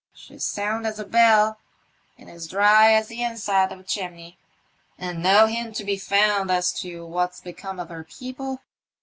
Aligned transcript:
She's 0.15 0.43
sound 0.43 0.87
as 0.87 0.97
a 0.97 1.05
bell, 1.05 1.59
and 2.17 2.27
as 2.27 2.47
dry 2.47 2.91
as 2.91 3.07
the 3.09 3.21
inside 3.21 3.71
of 3.71 3.79
a 3.81 3.83
chimney."" 3.83 4.39
And 4.97 5.21
no 5.21 5.45
hint 5.45 5.75
to 5.75 5.83
be 5.83 5.95
found 5.97 6.49
as 6.49 6.73
to 6.81 7.05
what's 7.05 7.39
become 7.39 7.79
of 7.79 7.89
her 7.89 8.03
people 8.03 8.63